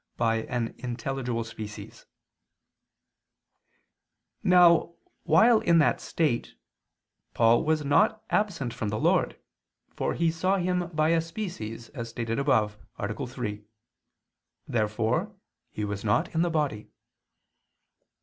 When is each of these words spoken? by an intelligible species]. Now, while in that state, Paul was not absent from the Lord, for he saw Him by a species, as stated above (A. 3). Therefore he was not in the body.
by 0.17 0.37
an 0.45 0.73
intelligible 0.79 1.43
species]. 1.43 2.07
Now, 4.41 4.95
while 5.25 5.59
in 5.59 5.77
that 5.77 6.01
state, 6.01 6.55
Paul 7.35 7.63
was 7.63 7.85
not 7.85 8.23
absent 8.31 8.73
from 8.73 8.89
the 8.89 8.97
Lord, 8.99 9.37
for 9.95 10.15
he 10.15 10.31
saw 10.31 10.57
Him 10.57 10.87
by 10.89 11.09
a 11.09 11.21
species, 11.21 11.89
as 11.89 12.09
stated 12.09 12.39
above 12.39 12.79
(A. 12.97 13.27
3). 13.27 13.63
Therefore 14.67 15.35
he 15.69 15.85
was 15.85 16.03
not 16.03 16.33
in 16.33 16.41
the 16.41 16.49
body. 16.49 16.89